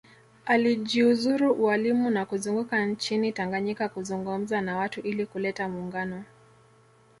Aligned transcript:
Alijiuzuru 0.45 1.51
ualimu 1.51 2.09
na 2.09 2.25
kuzunguka 2.25 2.85
nchini 2.85 3.31
Tanganyika 3.31 3.89
kuzungumza 3.89 4.61
na 4.61 4.77
watu 4.77 5.01
ili 5.01 5.25
kuleta 5.25 5.67
muungano 5.69 6.23